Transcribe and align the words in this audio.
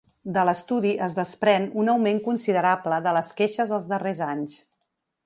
De 0.35 0.43
l’estudi 0.47 0.93
es 1.07 1.11
desprèn 1.19 1.67
un 1.83 1.91
augment 1.93 2.21
considerable 2.29 2.99
de 3.09 3.13
les 3.19 3.31
queixes 3.43 3.75
els 3.79 3.87
darrers 3.93 4.23
anys. 4.31 4.57